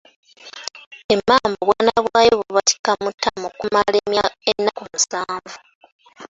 Emmamba 1.13 1.55
obwana 1.63 1.93
bwayo 2.05 2.31
ebubatika 2.35 2.91
mu 3.01 3.09
ttama 3.13 3.45
okumala 3.51 3.95
ennaku 4.51 4.81
musanvu. 4.91 5.55